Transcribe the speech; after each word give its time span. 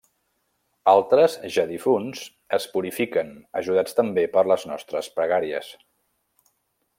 Altres, 0.93 1.35
ja 1.57 1.65
difunts, 1.71 2.23
es 2.59 2.65
purifiquen, 2.77 3.29
ajudats 3.63 3.99
també 4.03 4.25
per 4.37 4.45
les 4.53 4.67
nostres 4.73 5.13
pregàries. 5.19 5.71